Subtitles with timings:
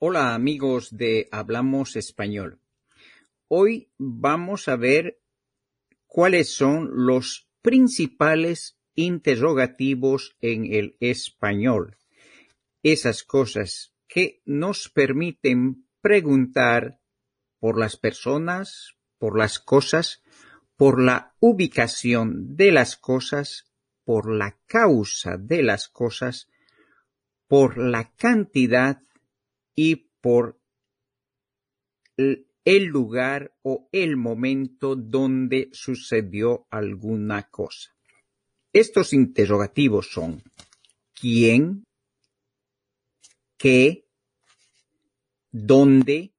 [0.00, 2.60] Hola amigos de Hablamos Español.
[3.48, 5.18] Hoy vamos a ver
[6.06, 11.96] cuáles son los principales interrogativos en el español.
[12.84, 17.00] Esas cosas que nos permiten preguntar
[17.58, 20.22] por las personas, por las cosas,
[20.76, 23.64] por la ubicación de las cosas,
[24.04, 26.48] por la causa de las cosas,
[27.48, 29.02] por la cantidad
[29.80, 30.60] y por
[32.16, 37.94] el lugar o el momento donde sucedió alguna cosa.
[38.72, 40.42] Estos interrogativos son
[41.14, 41.84] ¿quién?
[43.56, 44.04] ¿qué?
[45.52, 46.34] ¿dónde?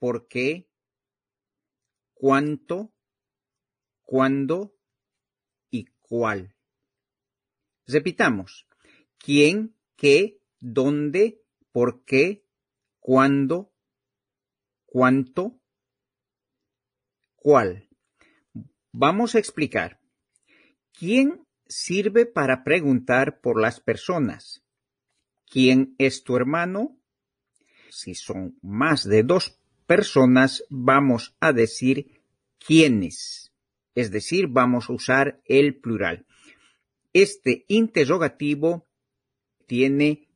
[0.00, 0.68] ¿por qué?
[2.14, 2.92] ¿cuánto?
[4.02, 4.74] ¿cuándo?
[5.70, 6.56] y cuál.
[7.86, 8.66] Repitamos.
[9.18, 9.76] ¿Quién?
[9.94, 10.40] ¿qué?
[10.58, 11.43] ¿dónde?
[11.74, 12.46] ¿Por qué?
[13.00, 13.72] ¿Cuándo?
[14.86, 15.60] ¿Cuánto?
[17.34, 17.88] ¿Cuál?
[18.92, 19.98] Vamos a explicar.
[20.96, 24.62] ¿Quién sirve para preguntar por las personas?
[25.50, 26.96] ¿Quién es tu hermano?
[27.90, 29.58] Si son más de dos
[29.88, 32.22] personas, vamos a decir
[32.64, 33.52] quiénes.
[33.96, 36.24] Es decir, vamos a usar el plural.
[37.12, 38.86] Este interrogativo
[39.66, 40.28] tiene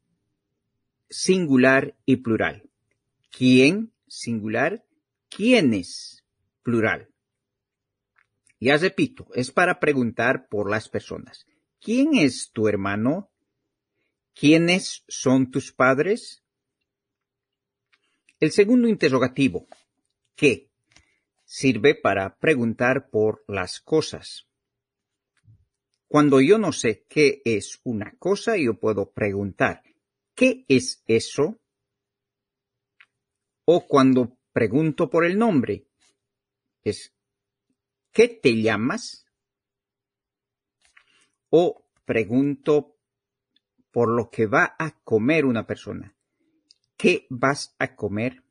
[1.11, 2.69] singular y plural.
[3.31, 3.93] ¿Quién?
[4.07, 4.85] Singular.
[5.29, 6.25] ¿Quiénes?
[6.63, 7.09] Plural.
[8.61, 11.47] Ya repito, es para preguntar por las personas.
[11.81, 13.31] ¿Quién es tu hermano?
[14.35, 16.43] ¿Quiénes son tus padres?
[18.41, 19.67] El segundo interrogativo,
[20.35, 20.69] ¿qué?
[21.45, 24.47] Sirve para preguntar por las cosas.
[26.09, 29.83] Cuando yo no sé qué es una cosa, yo puedo preguntar,
[30.39, 31.59] ¿qué es eso?
[33.65, 35.89] O cuando pregunto por el nombre,
[36.85, 37.13] es
[38.13, 39.27] ¿qué te llamas?
[41.51, 42.97] O pregunto
[43.91, 46.15] por lo que va a comer una persona.
[46.97, 48.45] ¿Qué vas a comer?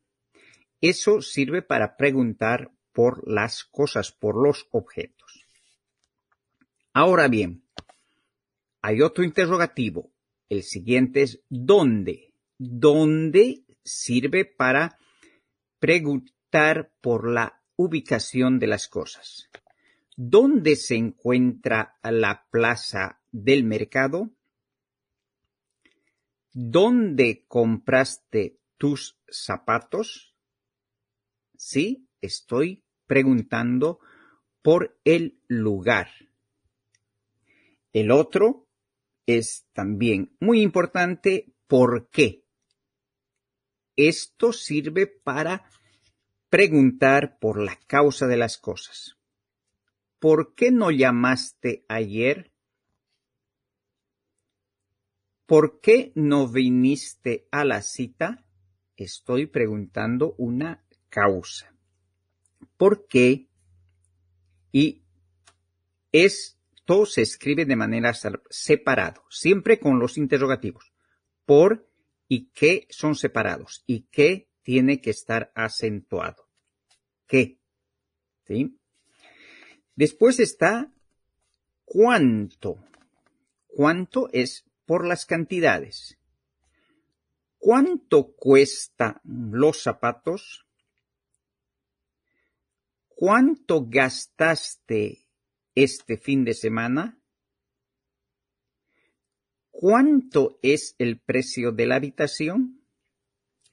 [0.82, 5.46] Eso sirve para preguntar por las cosas, por los objetos.
[6.92, 7.64] Ahora bien,
[8.82, 10.12] hay otro interrogativo.
[10.48, 12.32] El siguiente es ¿dónde?
[12.56, 14.98] ¿Dónde sirve para
[15.78, 19.50] preguntar por la ubicación de las cosas?
[20.16, 24.30] ¿Dónde se encuentra la plaza del mercado?
[26.52, 30.34] ¿Dónde compraste tus zapatos?
[31.56, 34.00] Sí, estoy preguntando
[34.62, 36.08] por el lugar.
[37.92, 38.67] El otro
[39.28, 42.46] es también muy importante, ¿por qué?
[43.94, 45.68] Esto sirve para
[46.48, 49.18] preguntar por la causa de las cosas.
[50.18, 52.54] ¿Por qué no llamaste ayer?
[55.44, 58.46] ¿Por qué no viniste a la cita?
[58.96, 61.74] Estoy preguntando una causa.
[62.78, 63.46] ¿Por qué?
[64.72, 65.02] Y
[66.12, 66.57] es
[66.88, 68.14] todo se escribe de manera
[68.48, 70.90] separado, siempre con los interrogativos.
[71.44, 71.86] Por
[72.28, 76.48] y qué son separados y qué tiene que estar acentuado.
[77.26, 77.60] ¿Qué?
[78.46, 78.80] ¿Sí?
[79.96, 80.90] Después está
[81.84, 82.82] cuánto.
[83.66, 86.16] Cuánto es por las cantidades.
[87.58, 90.64] ¿Cuánto cuesta los zapatos?
[93.08, 95.27] ¿Cuánto gastaste
[95.82, 97.20] este fin de semana?
[99.70, 102.82] ¿Cuánto es el precio de la habitación?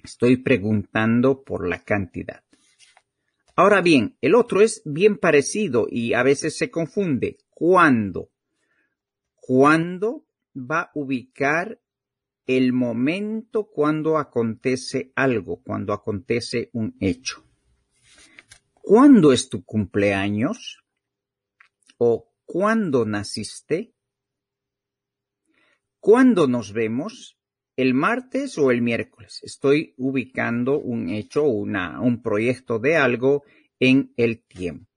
[0.03, 2.43] Estoy preguntando por la cantidad.
[3.55, 7.37] Ahora bien, el otro es bien parecido y a veces se confunde.
[7.49, 8.29] ¿Cuándo?
[9.35, 11.81] ¿Cuándo va a ubicar
[12.45, 17.43] el momento cuando acontece algo, cuando acontece un hecho?
[18.75, 20.84] ¿Cuándo es tu cumpleaños?
[21.97, 23.93] O ¿cuándo naciste?
[25.99, 27.37] ¿Cuándo nos vemos?
[27.75, 29.39] ¿El martes o el miércoles?
[29.43, 33.43] Estoy ubicando un hecho, una, un proyecto de algo
[33.79, 34.89] en el tiempo.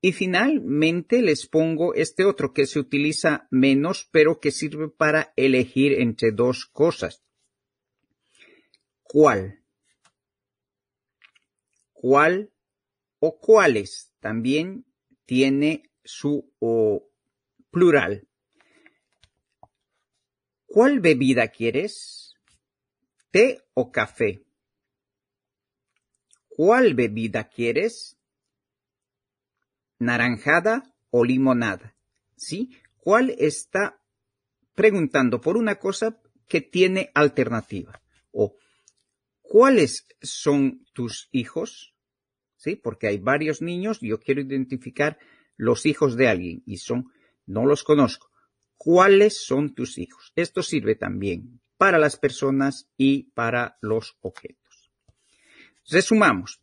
[0.00, 5.94] Y finalmente les pongo este otro que se utiliza menos, pero que sirve para elegir
[5.94, 7.24] entre dos cosas.
[9.02, 9.64] ¿Cuál?
[11.92, 12.52] ¿Cuál
[13.18, 14.12] o cuáles?
[14.20, 14.84] También
[15.26, 16.52] tiene su
[17.70, 18.28] plural.
[20.66, 22.34] ¿Cuál bebida quieres?
[23.30, 24.44] ¿Té o café?
[26.48, 28.16] ¿Cuál bebida quieres?
[29.98, 31.96] ¿Naranjada o limonada?
[32.36, 32.76] ¿Sí?
[32.98, 34.00] ¿Cuál está
[34.74, 38.02] preguntando por una cosa que tiene alternativa?
[38.32, 38.56] O
[39.42, 41.93] ¿cuáles son tus hijos?
[42.64, 42.76] ¿Sí?
[42.76, 45.18] Porque hay varios niños, yo quiero identificar
[45.58, 47.12] los hijos de alguien y son,
[47.44, 48.30] no los conozco.
[48.78, 50.32] ¿Cuáles son tus hijos?
[50.34, 54.90] Esto sirve también para las personas y para los objetos.
[55.90, 56.62] Resumamos.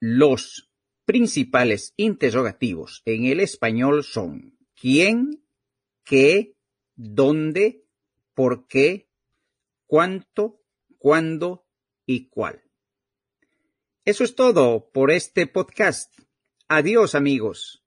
[0.00, 0.68] Los
[1.04, 5.44] principales interrogativos en el español son quién,
[6.02, 6.56] qué,
[6.96, 7.84] dónde,
[8.34, 9.08] por qué,
[9.86, 10.60] cuánto,
[10.98, 11.68] cuándo
[12.04, 12.65] y cuál.
[14.06, 16.14] Eso es todo por este podcast.
[16.68, 17.85] Adiós amigos.